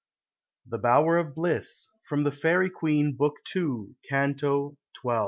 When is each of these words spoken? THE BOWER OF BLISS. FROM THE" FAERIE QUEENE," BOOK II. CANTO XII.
THE 0.65 0.79
BOWER 0.79 1.17
OF 1.19 1.35
BLISS. 1.35 1.87
FROM 2.01 2.23
THE" 2.23 2.31
FAERIE 2.41 2.71
QUEENE," 2.71 3.17
BOOK 3.17 3.35
II. 3.55 3.97
CANTO 4.09 4.75
XII. 4.99 5.09